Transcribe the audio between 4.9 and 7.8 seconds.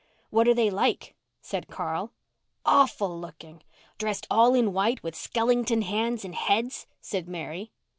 with skellington hands and heads," said Mary.